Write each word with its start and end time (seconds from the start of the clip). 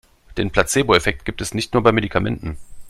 Den 0.35 0.49
Placeboeffekt 0.49 1.25
gibt 1.25 1.41
es 1.41 1.53
nicht 1.53 1.73
nur 1.75 1.83
bei 1.83 1.91
Medikamenten. 1.91 2.57